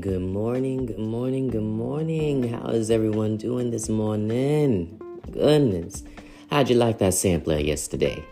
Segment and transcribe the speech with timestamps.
[0.00, 2.48] Good morning, good morning, good morning.
[2.48, 4.98] How is everyone doing this morning?
[5.30, 6.04] Goodness.
[6.48, 8.24] How'd you like that sampler yesterday?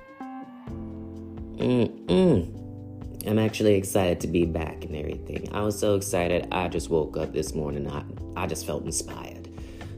[1.57, 3.27] Mm-mm.
[3.27, 5.53] I'm actually excited to be back and everything.
[5.53, 6.49] I was so excited.
[6.53, 7.91] I just woke up this morning.
[7.91, 8.03] I,
[8.35, 9.51] I just felt inspired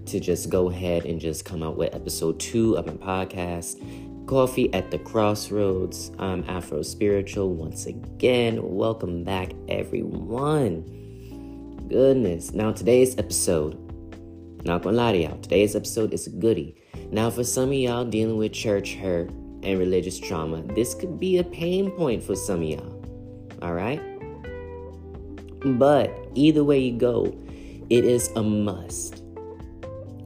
[0.07, 4.75] to just go ahead and just come out with episode two of my podcast, Coffee
[4.75, 6.11] at the Crossroads.
[6.19, 8.59] I'm Afro Spiritual once again.
[8.61, 11.10] Welcome back, everyone
[11.91, 12.53] goodness.
[12.53, 13.75] Now, today's episode,
[14.65, 16.77] not gonna lie to y'all, today's episode is a goodie.
[17.11, 21.39] Now, for some of y'all dealing with church hurt and religious trauma, this could be
[21.39, 23.05] a pain point for some of y'all.
[23.61, 24.01] All right?
[25.79, 27.37] But either way you go,
[27.91, 29.25] it is a must.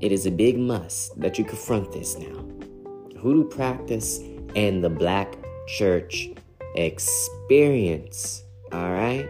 [0.03, 2.45] It is a big must that you confront this now.
[3.21, 4.21] Hoodoo practice
[4.55, 5.35] and the black
[5.67, 6.29] church
[6.77, 8.45] experience.
[8.71, 9.27] All right?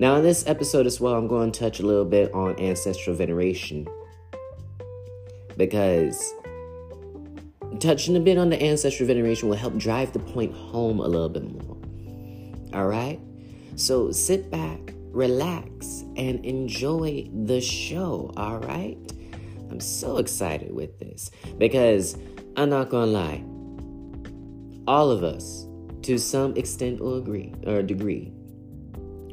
[0.00, 3.14] Now, in this episode as well, I'm going to touch a little bit on ancestral
[3.14, 3.86] veneration
[5.58, 6.32] because
[7.80, 11.28] touching a bit on the ancestral veneration will help drive the point home a little
[11.28, 11.76] bit more.
[12.72, 13.20] All right?
[13.76, 18.32] So sit back, relax, and enjoy the show.
[18.38, 18.96] All right?
[19.70, 22.16] I'm so excited with this because
[22.56, 23.44] I'm not gonna lie,
[24.86, 25.66] all of us,
[26.04, 28.32] to some extent or agree or degree,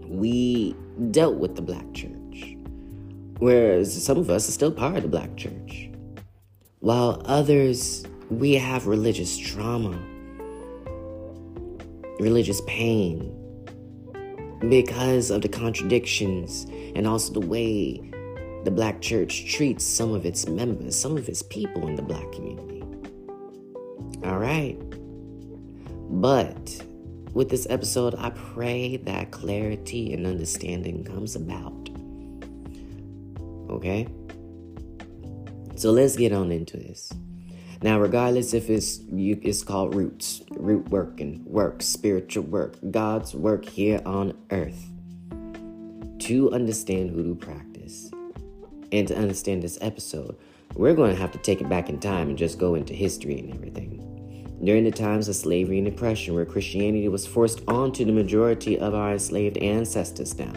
[0.08, 0.76] we
[1.12, 2.56] dealt with the black church,
[3.40, 5.90] whereas some of us are still part of the black church,
[6.80, 9.98] while others, we have religious trauma,
[12.20, 13.34] religious pain,
[14.70, 18.02] because of the contradictions and also the way
[18.64, 22.32] the black church treats some of its members, some of its people in the black
[22.32, 22.84] community.
[24.24, 24.78] All right.
[26.10, 26.84] But
[27.34, 31.90] with this episode, I pray that clarity and understanding comes about.
[33.70, 34.08] Okay?
[35.76, 37.14] So let's get on into this.
[37.84, 43.66] Now, regardless if it's you, it's called roots, root working, work, spiritual work, God's work
[43.66, 44.90] here on earth.
[46.20, 48.12] To understand hoodoo practice
[48.92, 50.36] and to understand this episode,
[50.74, 53.38] we're going to have to take it back in time and just go into history
[53.40, 54.17] and everything
[54.64, 58.94] during the times of slavery and oppression, where Christianity was forced onto the majority of
[58.94, 60.54] our enslaved ancestors now.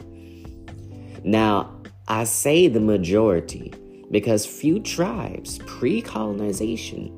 [1.23, 3.73] Now, I say the majority
[4.11, 7.17] because few tribes pre colonization,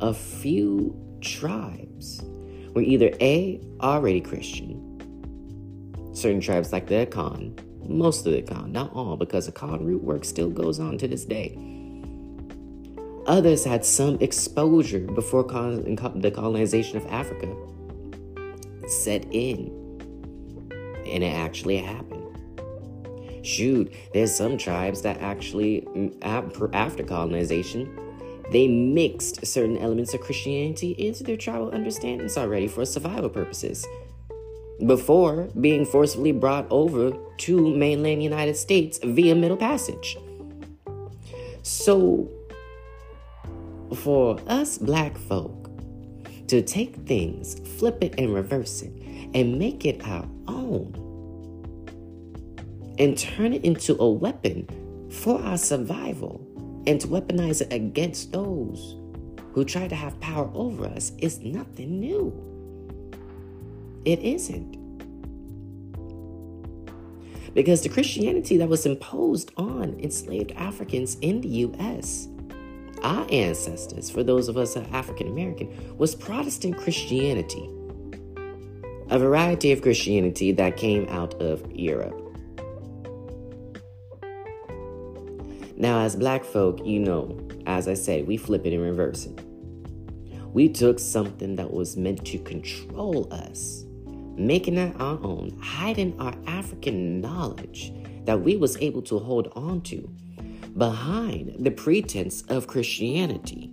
[0.00, 2.22] a few tribes
[2.74, 4.78] were either A, already Christian,
[6.14, 7.58] certain tribes like the Akan,
[7.88, 11.24] most of the Akan, not all, because Akan root work still goes on to this
[11.24, 11.69] day
[13.30, 17.46] Others had some exposure before the colonization of Africa
[18.88, 19.68] set in.
[21.06, 22.26] And it actually happened.
[23.46, 26.12] Shoot, there's some tribes that actually, mm,
[26.72, 27.96] after colonization,
[28.50, 33.86] they mixed certain elements of Christianity into their tribal understandings already for survival purposes
[34.84, 40.18] before being forcibly brought over to mainland United States via Middle Passage.
[41.62, 42.28] So,
[43.94, 45.70] for us black folk
[46.48, 48.92] to take things, flip it and reverse it,
[49.34, 50.92] and make it our own,
[52.98, 54.66] and turn it into a weapon
[55.10, 56.44] for our survival,
[56.86, 58.96] and to weaponize it against those
[59.52, 62.32] who try to have power over us is nothing new.
[64.04, 64.78] It isn't.
[67.54, 72.28] Because the Christianity that was imposed on enslaved Africans in the U.S
[73.02, 77.68] our ancestors, for those of us African American, was Protestant Christianity.
[79.10, 82.16] A variety of Christianity that came out of Europe.
[85.76, 89.40] Now, as black folk, you know, as I said, we flip it and reverse it.
[90.52, 93.84] We took something that was meant to control us,
[94.36, 97.92] making it our own, hiding our African knowledge
[98.24, 100.08] that we was able to hold on to
[100.76, 103.72] behind the pretense of Christianity.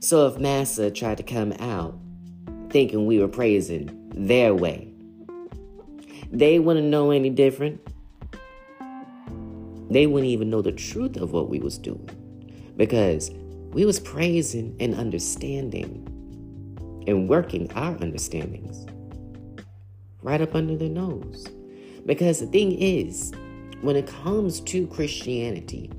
[0.00, 1.98] So if Massa tried to come out
[2.70, 4.92] thinking we were praising their way,
[6.30, 7.80] they wouldn't know any different.
[9.90, 12.10] They wouldn't even know the truth of what we was doing
[12.76, 13.30] because
[13.72, 16.04] we was praising and understanding
[17.06, 18.86] and working our understandings
[20.22, 21.46] right up under their nose.
[22.04, 23.32] Because the thing is,
[23.82, 25.90] when it comes to Christianity,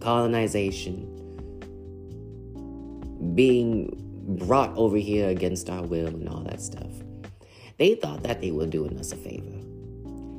[0.00, 1.10] colonization,
[3.34, 4.00] being
[4.46, 6.90] brought over here against our will and all that stuff,
[7.78, 9.60] they thought that they were doing us a favor.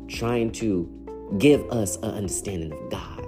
[0.08, 0.90] trying to
[1.38, 3.26] give us an understanding of God.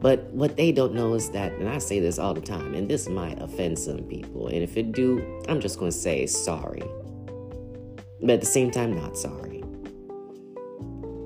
[0.00, 2.88] But what they don't know is that, and I say this all the time, and
[2.88, 6.82] this might offend some people, and if it do, I'm just going to say sorry.
[8.20, 9.64] But at the same time, not sorry.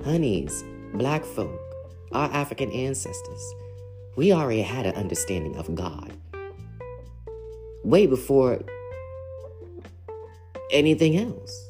[0.04, 1.58] Honeys, black folk,
[2.12, 3.54] our African ancestors,
[4.16, 6.12] we already had an understanding of God.
[7.84, 8.60] Way before
[10.70, 11.68] anything else.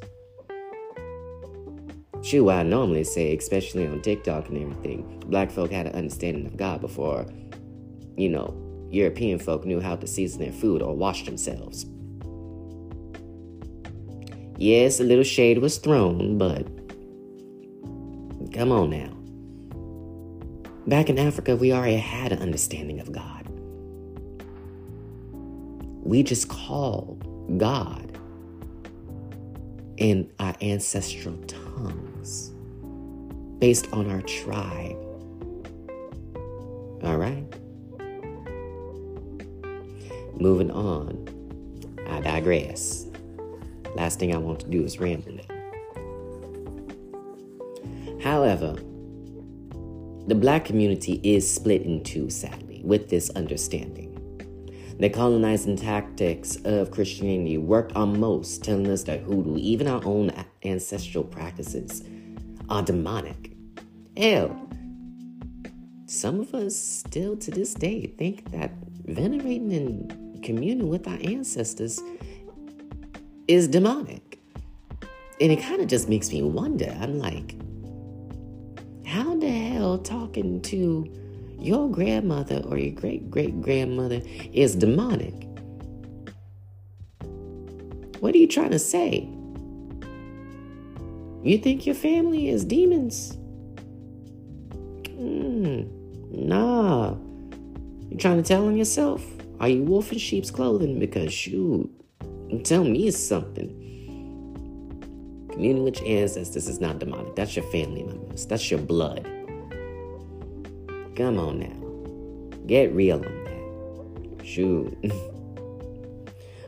[2.22, 6.56] Shoot, I normally say, especially on TikTok and everything, black folk had an understanding of
[6.56, 7.26] God before,
[8.16, 8.56] you know,
[8.90, 11.86] European folk knew how to season their food or wash themselves.
[14.58, 16.66] Yes, a little shade was thrown, but
[18.52, 19.16] come on now.
[20.86, 23.48] Back in Africa, we already had an understanding of God.
[26.04, 28.18] We just called God
[29.96, 32.50] in our ancestral tongues
[33.60, 34.96] based on our tribe.
[37.04, 37.44] All right?
[40.34, 41.28] Moving on.
[42.08, 43.06] I digress.
[43.94, 45.51] Last thing I want to do is ramble now.
[48.32, 48.72] However,
[50.26, 54.08] the black community is split in two, sadly, with this understanding.
[54.98, 60.32] The colonizing tactics of Christianity worked on most, telling us that hoodoo, even our own
[60.64, 62.04] ancestral practices,
[62.70, 63.52] are demonic.
[64.16, 64.66] Hell,
[66.06, 68.72] some of us still to this day think that
[69.04, 72.00] venerating and communing with our ancestors
[73.46, 74.40] is demonic.
[75.38, 76.96] And it kind of just makes me wonder.
[76.98, 77.56] I'm like,
[79.12, 81.06] how the hell talking to
[81.58, 84.22] your grandmother or your great great grandmother
[84.54, 85.34] is demonic.
[88.20, 89.28] What are you trying to say?
[91.42, 93.36] You think your family is demons?
[95.20, 95.90] Mm,
[96.30, 97.14] nah.
[98.08, 99.22] You trying to tell on yourself?
[99.60, 100.98] Are you wolf in sheep's clothing?
[100.98, 101.90] Because shoot,
[102.64, 103.81] tell me something.
[105.52, 107.36] Communing with your ancestors is not demonic.
[107.36, 108.46] That's your family members.
[108.46, 109.22] That's your blood.
[111.14, 112.66] Come on now.
[112.66, 114.46] Get real on that.
[114.46, 114.96] Shoot.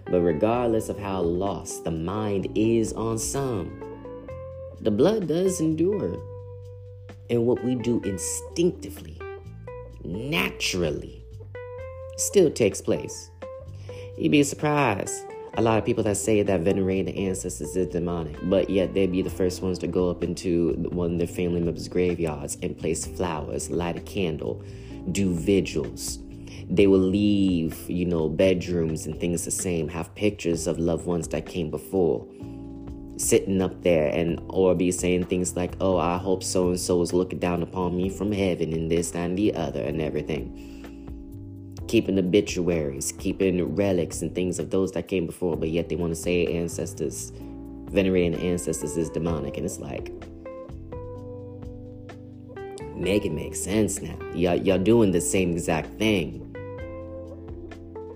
[0.04, 3.80] but regardless of how lost the mind is on some,
[4.82, 6.22] the blood does endure.
[7.30, 9.18] And what we do instinctively,
[10.04, 11.24] naturally,
[12.18, 13.30] still takes place.
[14.18, 15.24] You'd be surprised
[15.56, 19.12] a lot of people that say that venerating the ancestors is demonic, but yet they'd
[19.12, 22.76] be the first ones to go up into one of their family members' graveyards and
[22.76, 24.62] place flowers, light a candle,
[25.12, 26.18] do vigils.
[26.68, 31.28] They will leave, you know, bedrooms and things the same, have pictures of loved ones
[31.28, 32.26] that came before
[33.16, 37.00] sitting up there and or be saying things like, oh, I hope so and so
[37.00, 40.73] is looking down upon me from heaven and this and the other and everything
[41.94, 46.10] keeping obituaries, keeping relics and things of those that came before, but yet they want
[46.12, 47.30] to say ancestors,
[47.84, 49.56] venerating ancestors is demonic.
[49.56, 50.10] And it's like,
[52.96, 54.18] make it make sense now.
[54.34, 56.40] Y'all, y'all doing the same exact thing.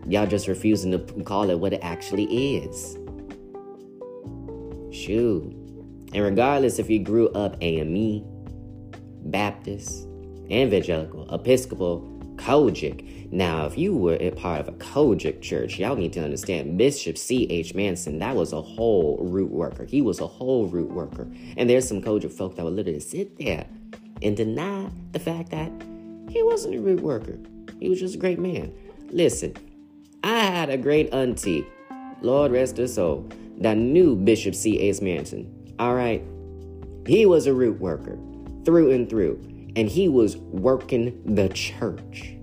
[0.08, 2.98] Y'all just refusing to call it what it actually is.
[4.90, 5.52] Shoot.
[6.14, 8.24] And regardless if you grew up AME,
[9.26, 10.08] Baptist,
[10.50, 13.30] Evangelical, Episcopal, COGIC.
[13.30, 17.18] Now, if you were a part of a COGIC church, y'all need to understand Bishop
[17.18, 17.74] C.H.
[17.74, 19.84] Mason, that was a whole root worker.
[19.84, 21.28] He was a whole root worker.
[21.56, 23.66] And there's some COGIC folk that would literally sit there
[24.22, 25.70] and deny the fact that
[26.30, 27.38] he wasn't a root worker.
[27.80, 28.72] He was just a great man.
[29.10, 29.54] Listen,
[30.24, 31.66] I had a great auntie,
[32.22, 33.28] Lord rest her soul,
[33.58, 35.00] that knew Bishop C.H.
[35.00, 35.74] Mason.
[35.78, 36.22] All right?
[37.06, 38.18] He was a root worker
[38.64, 39.40] through and through
[39.78, 42.34] and he was working the church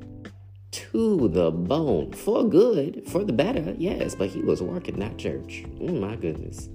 [0.71, 5.65] to the bone for good, for the better, yes, but he was working that church.
[5.81, 6.69] Oh my goodness.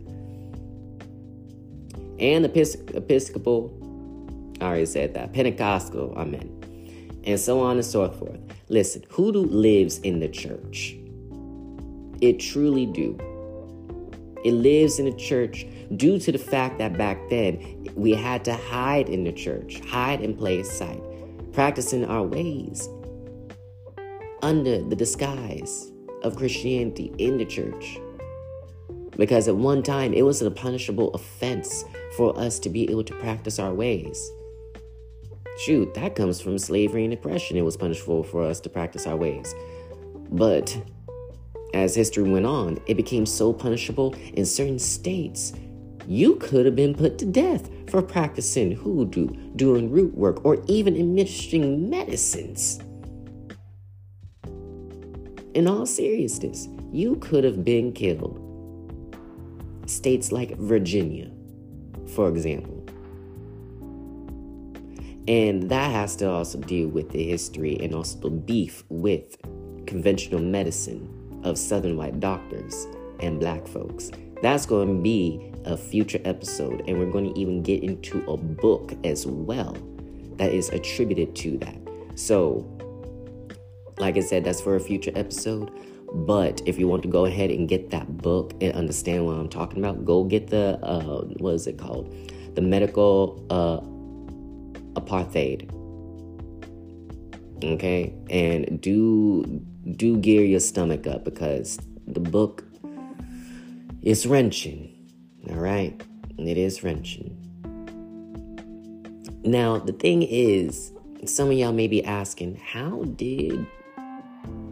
[2.18, 3.74] And the Episcopal,
[4.60, 6.66] I already said that, Pentecostal, I meant,
[7.24, 8.38] and so on and so forth.
[8.68, 10.94] Listen, hoodoo lives in the church.
[12.20, 13.18] It truly do.
[14.44, 15.66] It lives in the church
[15.96, 20.20] due to the fact that back then we had to hide in the church, hide
[20.20, 21.02] in plain sight,
[21.52, 22.88] practicing our ways
[24.42, 25.92] under the disguise
[26.22, 27.98] of Christianity in the church.
[29.16, 31.84] Because at one time it was a punishable offense
[32.16, 34.30] for us to be able to practice our ways.
[35.58, 37.58] Shoot, that comes from slavery and oppression.
[37.58, 39.54] It was punishable for us to practice our ways.
[40.30, 40.80] But
[41.74, 45.52] as history went on, it became so punishable in certain states
[46.06, 50.96] You could have been put to death for practicing hoodoo, doing root work, or even
[50.96, 52.80] administering medicines.
[55.54, 58.38] In all seriousness, you could have been killed.
[59.86, 61.30] States like Virginia,
[62.14, 62.84] for example.
[65.28, 69.36] And that has to also deal with the history and also the beef with
[69.86, 72.86] conventional medicine of Southern white doctors
[73.20, 74.10] and black folks.
[74.42, 78.36] That's going to be a future episode, and we're going to even get into a
[78.36, 79.76] book as well
[80.36, 81.76] that is attributed to that.
[82.14, 82.66] So,
[83.98, 85.70] like I said, that's for a future episode.
[86.12, 89.48] But if you want to go ahead and get that book and understand what I'm
[89.48, 92.12] talking about, go get the uh, what is it called?
[92.54, 93.80] The medical uh,
[94.98, 95.70] apartheid.
[97.62, 99.62] Okay, and do
[99.96, 102.64] do gear your stomach up because the book
[104.02, 104.94] is wrenching.
[105.48, 106.00] All right,
[106.38, 107.36] it is wrenching.
[109.44, 110.92] Now the thing is,
[111.24, 113.66] some of y'all may be asking, how did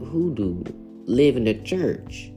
[0.05, 0.63] hoodoo
[1.05, 2.31] live in the church?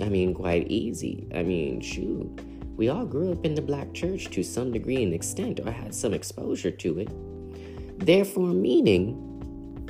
[0.00, 1.26] I mean, quite easy.
[1.34, 2.40] I mean, shoot
[2.78, 5.92] we all grew up in the black church to some degree and extent or had
[5.92, 7.08] some exposure to it.
[7.98, 9.27] Therefore, meaning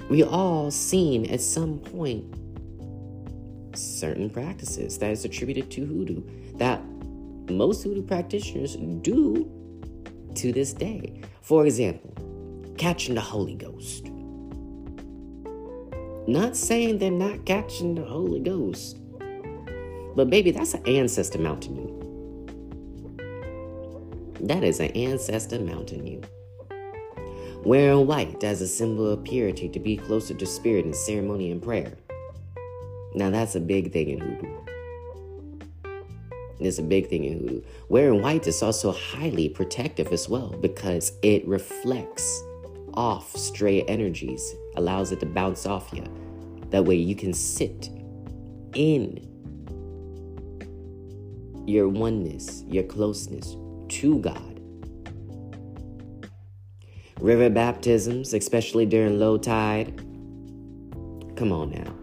[0.08, 2.24] we all seen at some point
[3.76, 6.22] certain practices that is attributed to hoodoo
[6.56, 6.82] that
[7.50, 9.50] most hoodoo practitioners do
[10.34, 11.20] to this day.
[11.42, 12.14] For example,
[12.76, 14.06] catching the Holy Ghost.
[16.26, 18.98] Not saying they're not catching the Holy Ghost,
[20.14, 21.94] but baby, that's an ancestor mounting you.
[24.40, 26.22] That is an ancestor mounting you.
[27.64, 31.62] Wearing white as a symbol of purity to be closer to spirit in ceremony and
[31.62, 31.92] prayer.
[33.14, 34.58] Now that's a big thing in hoodoo.
[36.60, 37.62] It's a big thing in hoodoo.
[37.88, 42.42] Wearing white is also highly protective as well because it reflects
[42.94, 46.04] off stray energies, allows it to bounce off you.
[46.70, 47.90] That way you can sit
[48.74, 49.24] in
[51.66, 53.56] your oneness, your closeness
[53.88, 54.47] to God.
[57.20, 59.96] River baptisms, especially during low tide.
[61.36, 61.94] Come on now.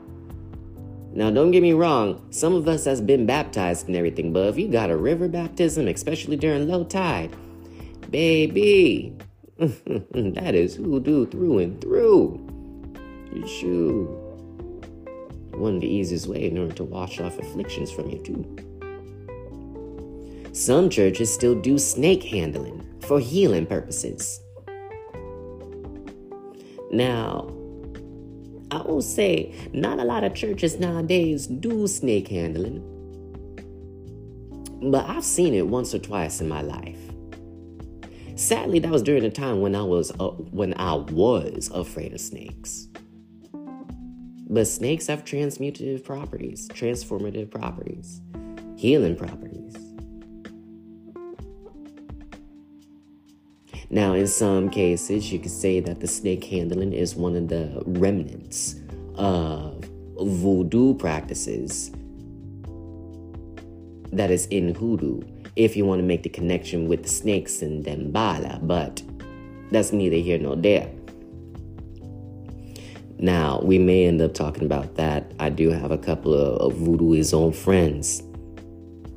[1.14, 4.58] Now, don't get me wrong, some of us has been baptized and everything, but if
[4.58, 7.34] you got a river baptism, especially during low tide,
[8.10, 9.16] baby,
[9.58, 12.42] that is hoodoo through and through.
[13.48, 14.08] Shoot.
[15.52, 18.44] One of the easiest way in order to wash off afflictions from you, too.
[20.52, 24.42] Some churches still do snake handling for healing purposes.
[26.92, 27.52] Now,
[28.72, 32.82] I will say, not a lot of churches nowadays do snake handling,
[34.82, 37.00] but I've seen it once or twice in my life.
[38.36, 42.20] Sadly, that was during a time when I was uh, when I was afraid of
[42.20, 42.88] snakes.
[44.50, 48.22] But snakes have transmutative properties, transformative properties,
[48.78, 49.85] healing properties.
[53.90, 57.84] Now, in some cases, you could say that the snake handling is one of the
[57.86, 58.76] remnants
[59.16, 59.84] of
[60.20, 61.92] voodoo practices
[64.12, 65.22] that is in hoodoo
[65.56, 69.02] if you want to make the connection with the snakes and Dambala, but
[69.72, 70.90] that's neither here nor there.
[73.18, 75.32] Now, we may end up talking about that.
[75.40, 78.22] I do have a couple of, of voodooism friends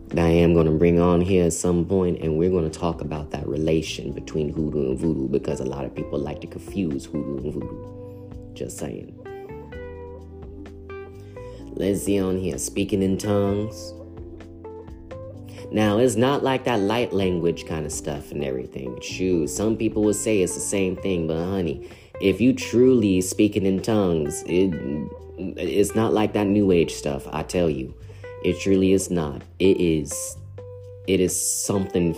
[0.09, 2.79] that I am going to bring on here at some point, and we're going to
[2.79, 6.47] talk about that relation between hoodoo and voodoo because a lot of people like to
[6.47, 8.55] confuse hoodoo and voodoo.
[8.55, 9.15] Just saying.
[11.75, 13.93] Let's see on here speaking in tongues.
[15.71, 18.99] Now, it's not like that light language kind of stuff and everything.
[19.03, 21.88] Shoot, some people would say it's the same thing, but honey,
[22.21, 24.75] if you truly speaking in tongues, it
[25.38, 27.95] it's not like that new age stuff, I tell you.
[28.45, 29.42] It truly is not.
[29.59, 30.37] It is
[31.07, 32.14] it is something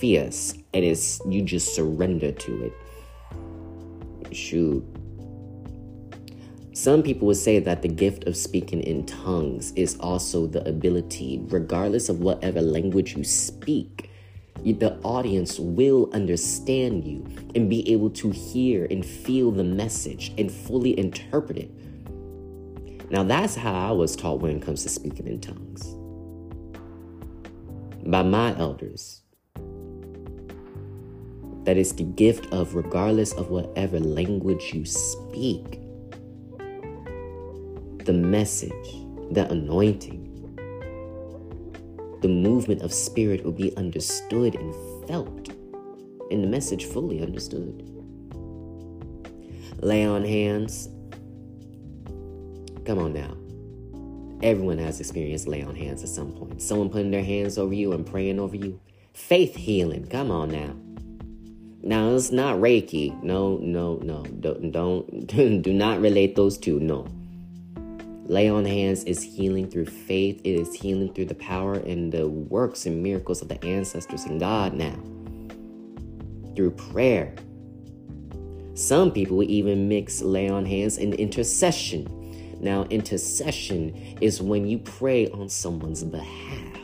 [0.00, 0.54] fierce.
[0.72, 4.34] It is you just surrender to it.
[4.34, 4.84] Shoot.
[6.74, 11.40] Some people would say that the gift of speaking in tongues is also the ability,
[11.48, 14.10] regardless of whatever language you speak,
[14.64, 20.50] the audience will understand you and be able to hear and feel the message and
[20.50, 21.70] fully interpret it
[23.12, 25.86] now, that's how I was taught when it comes to speaking in tongues
[28.06, 29.22] by my elders.
[31.64, 35.78] That is the gift of, regardless of whatever language you speak,
[38.04, 38.72] the message,
[39.30, 40.22] the anointing
[42.22, 44.72] the movement of spirit will be understood and
[45.08, 45.48] felt,
[46.30, 47.82] and the message fully understood.
[49.80, 50.88] Lay on hands.
[52.84, 53.36] Come on now.
[54.42, 56.60] Everyone has experienced lay on hands at some point.
[56.60, 58.80] Someone putting their hands over you and praying over you.
[59.12, 60.06] Faith healing.
[60.06, 60.74] Come on now.
[61.80, 63.22] Now it's not Reiki.
[63.22, 64.24] No, no, no.
[64.24, 65.26] Don't, don't
[65.62, 66.80] do not relate those two.
[66.80, 67.06] No.
[68.26, 70.40] Lay on hands is healing through faith.
[70.42, 74.40] It is healing through the power and the works and miracles of the ancestors and
[74.40, 74.96] God now.
[76.56, 77.34] Through prayer.
[78.74, 82.21] Some people even mix lay on hands and intercession
[82.62, 86.78] now, intercession is when you pray on someone's behalf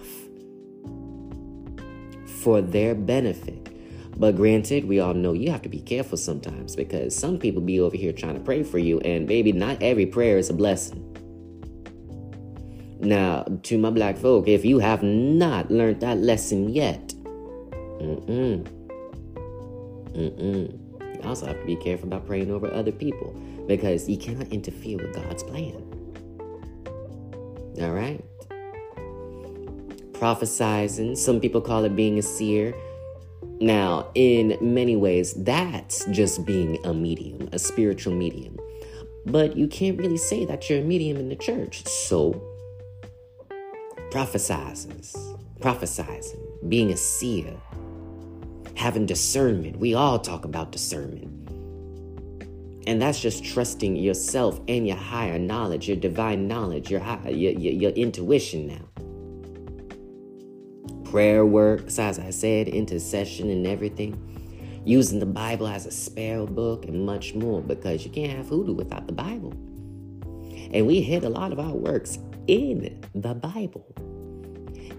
[2.43, 3.69] for their benefit.
[4.17, 7.79] But granted, we all know you have to be careful sometimes because some people be
[7.79, 11.05] over here trying to pray for you, and baby, not every prayer is a blessing.
[12.99, 17.15] Now, to my black folk, if you have not learned that lesson yet,
[18.01, 18.67] mm-mm,
[20.11, 21.15] mm-mm.
[21.15, 23.33] You also have to be careful about praying over other people
[23.69, 25.85] because you cannot interfere with God's plan.
[27.81, 28.25] All right?
[30.13, 32.75] Prophesizing, some people call it being a seer.
[33.61, 38.59] Now, in many ways, that's just being a medium, a spiritual medium.
[39.27, 41.87] But you can't really say that you're a medium in the church.
[41.87, 42.43] So,
[44.11, 45.15] prophesizes,
[45.61, 47.55] prophesizing, being a seer,
[48.75, 49.79] having discernment.
[49.79, 51.38] We all talk about discernment.
[52.89, 57.53] And that's just trusting yourself and your higher knowledge, your divine knowledge, your, high, your,
[57.53, 58.81] your, your intuition now.
[61.11, 64.81] Prayer works, as I said, intercession and everything.
[64.87, 68.73] Using the Bible as a spell book and much more because you can't have hoodoo
[68.73, 69.53] without the Bible.
[70.73, 73.85] And we hid a lot of our works in the Bible.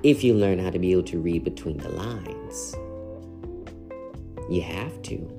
[0.03, 2.75] If you learn how to be able to read between the lines,
[4.47, 5.38] you have to.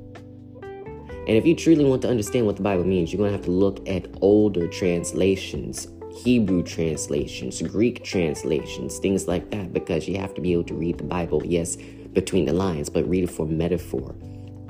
[1.31, 3.45] And if you truly want to understand what the Bible means, you're going to have
[3.45, 5.87] to look at older translations,
[6.25, 10.99] Hebrew translations, Greek translations, things like that, because you have to be able to read
[10.99, 11.77] the Bible, yes,
[12.14, 14.12] between the lines, but read it for metaphor,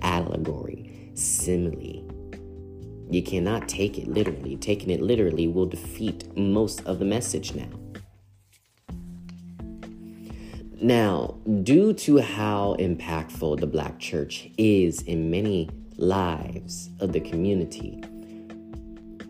[0.03, 2.05] allegory, simile.
[3.11, 4.57] You cannot take it literally.
[4.57, 7.71] Taking it literally will defeat most of the message now.
[10.83, 18.03] Now, due to how impactful the black church is in many lives of the community.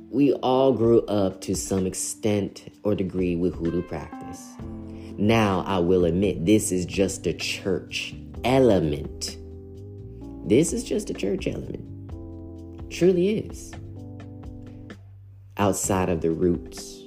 [0.08, 4.54] We all grew up to some extent or degree with hoodoo practice.
[5.18, 9.36] Now, I will admit, this is just a church element.
[10.46, 12.90] This is just a church element.
[12.90, 13.72] Truly is.
[15.56, 17.00] Outside of the roots,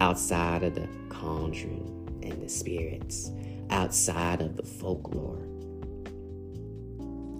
[0.00, 3.30] outside of the conjuring and the spirits,
[3.70, 5.44] outside of the folklore.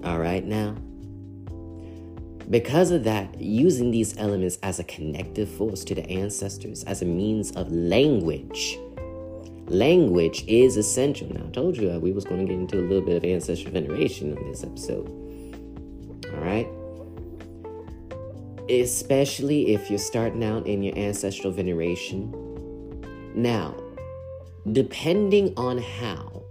[0.05, 0.77] All right, now
[2.51, 7.05] because of that, using these elements as a connective force to the ancestors, as a
[7.05, 8.79] means of language.
[9.67, 11.29] Language is essential.
[11.31, 13.25] Now, I told you uh, we was going to get into a little bit of
[13.25, 15.09] ancestral veneration on this episode.
[16.33, 16.67] All right?
[18.71, 22.33] Especially if you're starting out in your ancestral veneration.
[23.35, 23.75] Now,
[24.73, 26.45] depending on how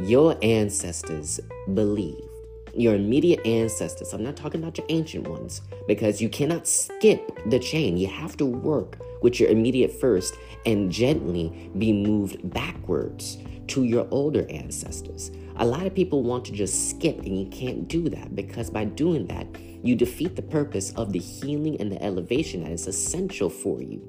[0.00, 1.40] your ancestors
[1.74, 2.31] believe,
[2.74, 4.12] your immediate ancestors.
[4.12, 7.96] I'm not talking about your ancient ones because you cannot skip the chain.
[7.96, 10.34] You have to work with your immediate first
[10.66, 15.30] and gently be moved backwards to your older ancestors.
[15.56, 18.84] A lot of people want to just skip, and you can't do that because by
[18.84, 19.46] doing that,
[19.82, 24.00] you defeat the purpose of the healing and the elevation that is essential for you.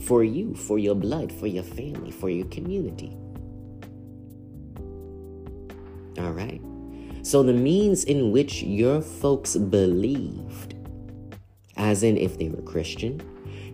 [0.00, 3.16] For you, for your blood, for your family, for your community.
[6.18, 6.60] All right.
[7.22, 10.74] So, the means in which your folks believed,
[11.76, 13.22] as in if they were Christian,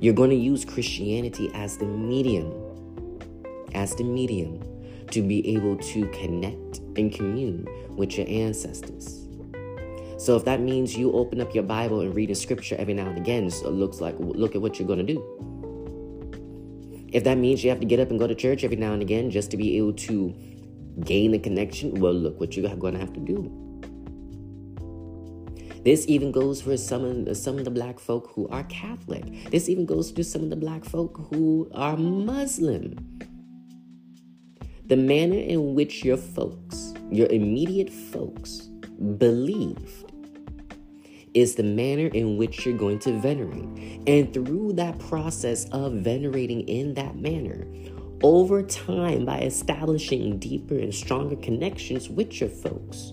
[0.00, 2.52] you're going to use Christianity as the medium,
[3.74, 4.62] as the medium
[5.10, 9.26] to be able to connect and commune with your ancestors.
[10.18, 13.06] So if that means you open up your Bible and read a scripture every now
[13.06, 15.22] and again, so it looks like look at what you're going to do.
[17.12, 19.00] If that means you have to get up and go to church every now and
[19.00, 20.34] again just to be able to
[21.04, 23.68] gain a connection, well, look what you're going to have to do.
[25.84, 29.50] This even goes for some of, some of the black folk who are Catholic.
[29.50, 32.96] This even goes to some of the black folk who are Muslim.
[34.86, 38.68] The manner in which your folks, your immediate folks,
[39.18, 40.12] believed
[41.34, 44.02] is the manner in which you're going to venerate.
[44.06, 47.66] And through that process of venerating in that manner,
[48.22, 53.12] over time by establishing deeper and stronger connections with your folks,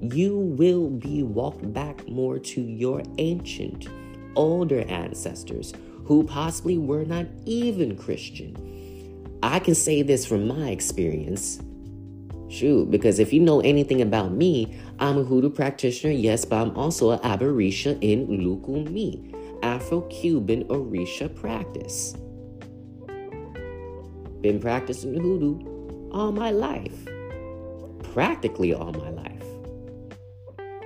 [0.00, 3.88] you will be walked back more to your ancient,
[4.36, 5.72] older ancestors
[6.04, 8.56] who possibly were not even Christian.
[9.42, 11.60] I can say this from my experience.
[12.48, 16.76] Shoot, because if you know anything about me, I'm a hoodoo practitioner, yes, but I'm
[16.76, 22.14] also an Aborisha in Lukumi, Afro Cuban Orisha practice.
[24.40, 27.06] Been practicing hoodoo all my life,
[28.12, 29.42] practically all my life.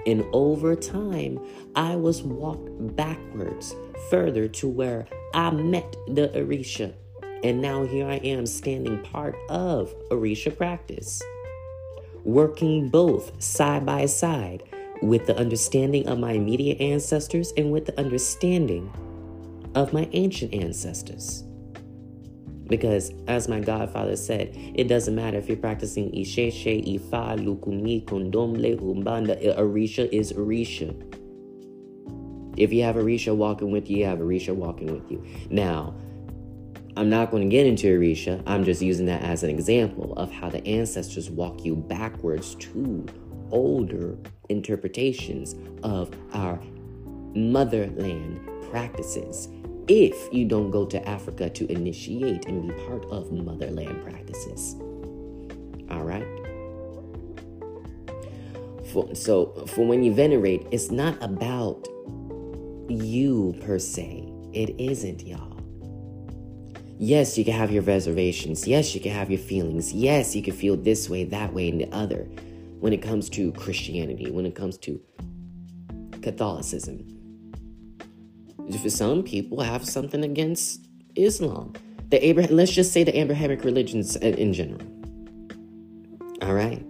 [0.06, 1.38] And over time,
[1.76, 3.74] I was walked backwards
[4.08, 6.94] further to where I met the Orisha.
[7.42, 11.22] And now here I am standing part of Orisha practice,
[12.24, 14.62] working both side by side
[15.02, 18.92] with the understanding of my immediate ancestors and with the understanding
[19.74, 21.44] of my ancient ancestors.
[22.70, 28.78] Because, as my godfather said, it doesn't matter if you're practicing Isheshe, Ifa, Lukumi, Candomblé,
[28.80, 30.94] Umbanda, Orisha is Orisha.
[32.56, 35.20] If you have Orisha walking with you, you have Orisha walking with you.
[35.50, 35.94] Now,
[36.96, 38.40] I'm not going to get into Orisha.
[38.46, 43.04] I'm just using that as an example of how the ancestors walk you backwards to
[43.50, 44.16] older
[44.48, 46.60] interpretations of our
[47.34, 49.48] motherland practices
[49.90, 54.76] if you don't go to Africa to initiate and be part of motherland practices.
[55.90, 56.24] All right?
[58.92, 61.88] For, so, for when you venerate, it's not about
[62.88, 64.32] you per se.
[64.52, 65.60] It isn't, y'all.
[67.00, 68.68] Yes, you can have your reservations.
[68.68, 69.92] Yes, you can have your feelings.
[69.92, 72.28] Yes, you can feel this way, that way, and the other
[72.78, 75.00] when it comes to Christianity, when it comes to
[76.22, 77.19] Catholicism
[78.78, 81.72] some people have something against Islam.
[82.08, 84.80] The Abraham, let's just say the Abrahamic religions in general.
[86.42, 86.82] All right.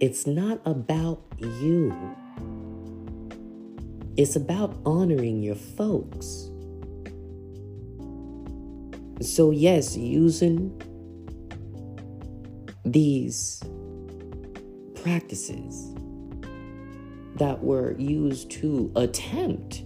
[0.00, 1.94] It's not about you.
[4.16, 6.50] It's about honoring your folks.
[9.20, 10.80] So, yes, using
[12.84, 13.62] these
[15.02, 15.94] practices
[17.36, 19.82] that were used to attempt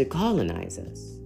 [0.00, 1.18] to colonize us.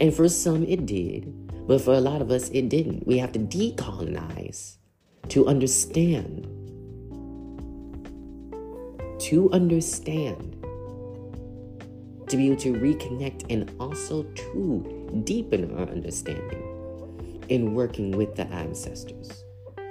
[0.00, 1.34] And for some, it did.
[1.66, 3.06] But for a lot of us, it didn't.
[3.06, 4.76] We have to decolonize
[5.28, 6.44] to understand.
[9.22, 10.56] To understand.
[12.28, 16.62] To be able to reconnect and also to deepen our understanding
[17.48, 19.42] in working with the ancestors.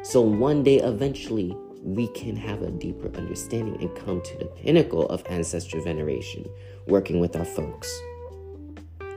[0.04, 5.08] So one day, eventually, we can have a deeper understanding and come to the pinnacle
[5.08, 6.46] of ancestral veneration,
[6.88, 8.02] working with our folks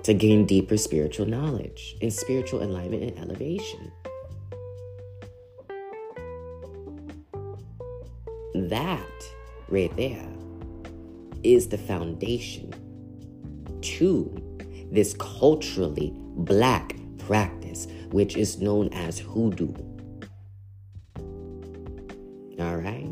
[0.05, 3.93] to gain deeper spiritual knowledge and spiritual alignment and elevation.
[8.55, 9.25] That
[9.69, 10.29] right there
[11.43, 12.73] is the foundation
[13.81, 14.59] to
[14.91, 19.73] this culturally black practice, which is known as hoodoo.
[22.59, 23.09] All right?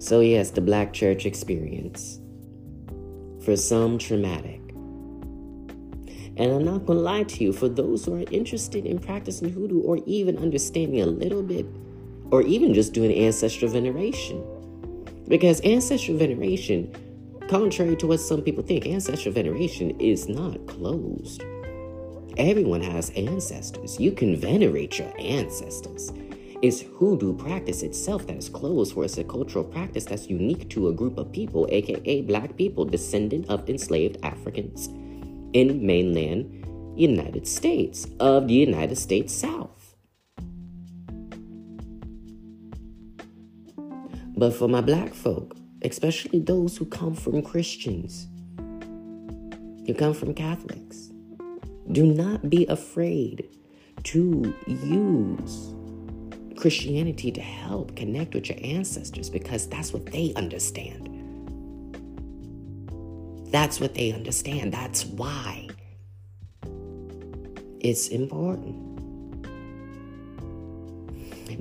[0.00, 2.20] So, yes, the black church experience
[3.44, 4.60] for some traumatic.
[6.36, 9.50] And I'm not going to lie to you, for those who are interested in practicing
[9.50, 11.66] hoodoo or even understanding a little bit,
[12.30, 14.42] or even just doing ancestral veneration.
[15.28, 16.92] Because ancestral veneration,
[17.48, 21.44] contrary to what some people think, ancestral veneration is not closed.
[22.36, 24.00] Everyone has ancestors.
[24.00, 26.12] You can venerate your ancestors.
[26.64, 30.88] It's hoodoo practice itself that is closed, for it's a cultural practice that's unique to
[30.88, 34.86] a group of people, aka black people, descendant of enslaved Africans
[35.52, 36.64] in mainland
[36.96, 39.94] United States of the United States South.
[44.34, 48.26] But for my black folk, especially those who come from Christians,
[49.86, 51.10] who come from Catholics,
[51.92, 53.50] do not be afraid
[54.04, 55.74] to use
[56.64, 61.10] Christianity to help connect with your ancestors because that's what they understand.
[63.52, 64.72] That's what they understand.
[64.72, 65.68] That's why
[67.80, 68.80] it's important.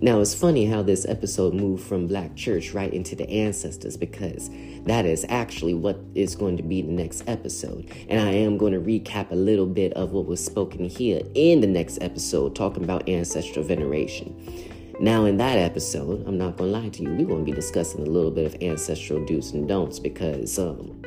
[0.01, 4.49] Now, it's funny how this episode moved from Black Church right into the ancestors because
[4.85, 7.91] that is actually what is going to be the next episode.
[8.07, 11.59] And I am going to recap a little bit of what was spoken here in
[11.59, 14.69] the next episode, talking about ancestral veneration.
[15.03, 17.51] Now, in that episode, I'm not going to lie to you, we're going to be
[17.51, 21.03] discussing a little bit of ancestral do's and don'ts because, um,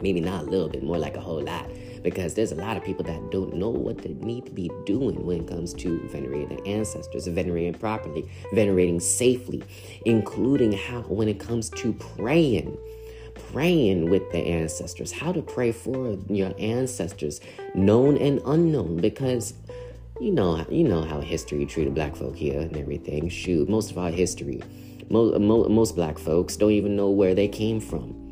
[0.00, 1.70] maybe not a little bit, more like a whole lot.
[2.02, 5.24] because there's a lot of people that don't know what they need to be doing
[5.24, 9.62] when it comes to venerating their ancestors, venerating properly, venerating safely,
[10.04, 12.76] including how when it comes to praying
[13.52, 17.40] praying with the ancestors, how to pray for your ancestors,
[17.74, 19.54] known and unknown, because
[20.20, 23.28] you know you know how history treated black folk here and everything.
[23.28, 24.62] Shoot, most of our history,
[25.10, 28.22] most, most black folks don't even know where they came from.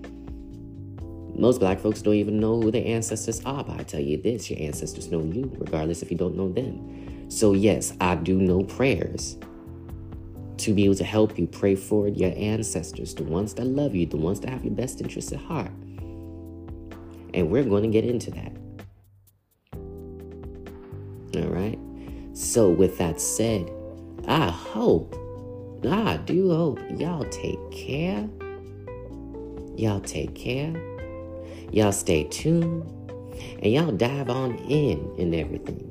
[1.37, 4.49] Most black folks don't even know who their ancestors are, but I tell you this
[4.51, 7.29] your ancestors know you, regardless if you don't know them.
[7.29, 9.37] So, yes, I do know prayers
[10.59, 14.07] to be able to help you pray for your ancestors, the ones that love you,
[14.07, 15.73] the ones that have your best interests at heart.
[17.35, 18.53] And we're going to get into that.
[21.37, 21.79] All right.
[22.33, 23.71] So, with that said,
[24.27, 25.15] I hope,
[25.89, 28.29] I do hope y'all take care.
[29.77, 30.73] Y'all take care.
[31.73, 32.91] Y'all stay tuned.
[33.63, 35.91] And y'all dive on in and everything.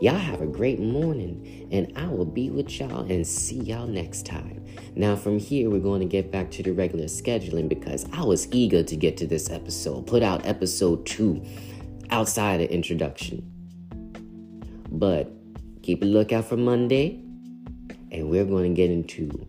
[0.00, 4.26] Y'all have a great morning, and I will be with y'all and see y'all next
[4.26, 4.64] time.
[4.96, 8.48] Now, from here, we're going to get back to the regular scheduling because I was
[8.52, 11.40] eager to get to this episode, put out episode two
[12.10, 13.48] outside of introduction.
[14.92, 15.32] But
[15.82, 17.24] keep a lookout for Monday,
[18.10, 19.48] and we're going to get into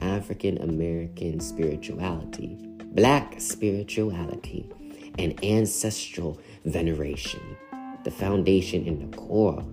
[0.00, 4.68] African American spirituality, Black spirituality,
[5.16, 7.40] and ancestral veneration,
[8.02, 9.64] the foundation and the core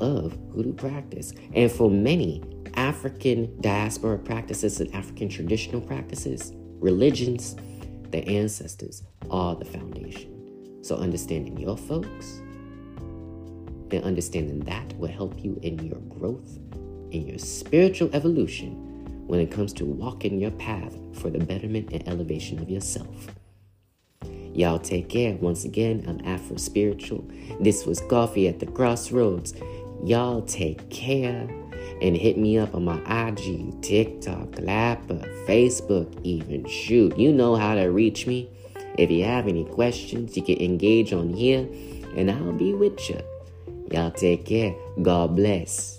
[0.00, 1.32] of hoodoo practice.
[1.54, 2.42] And for many
[2.74, 7.56] African diaspora practices and African traditional practices, religions,
[8.10, 10.34] the ancestors are the foundation.
[10.82, 12.42] So understanding your folks
[13.92, 16.58] and understanding that will help you in your growth,
[17.10, 18.84] in your spiritual evolution
[19.26, 23.28] when it comes to walking your path for the betterment and elevation of yourself.
[24.54, 25.36] Y'all take care.
[25.36, 27.24] Once again, I'm Afro Spiritual.
[27.60, 29.54] This was Coffee at the Crossroads.
[30.02, 31.48] Y'all take care
[32.00, 32.98] and hit me up on my
[33.28, 36.66] IG, TikTok, Clapper, Facebook, even.
[36.66, 38.50] Shoot, you know how to reach me.
[38.96, 41.68] If you have any questions, you can engage on here
[42.16, 43.20] and I'll be with you.
[43.90, 44.74] Y'all take care.
[45.02, 45.97] God bless.